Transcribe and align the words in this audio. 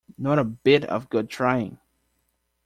Not 0.17 0.39
a 0.39 0.43
bit 0.43 0.83
of 0.85 1.11
good 1.11 1.29
trying. 1.29 1.77